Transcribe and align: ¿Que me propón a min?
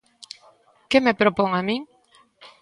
¿Que 0.89 0.99
me 1.05 1.17
propón 1.21 1.49
a 1.59 1.61
min? 1.67 1.81